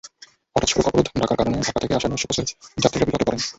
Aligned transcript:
হঠাৎ 0.55 0.69
সড়ক 0.71 0.85
অবরোধ 0.89 1.07
ডাকার 1.13 1.37
কারণে 1.39 1.57
ঢাকা 1.59 1.79
থেকে 1.81 1.93
আসা 1.95 2.07
নৈশকোচের 2.09 2.47
যাত্রীরা 2.77 3.07
বিপাকে 3.07 3.25
পড়েন। 3.27 3.41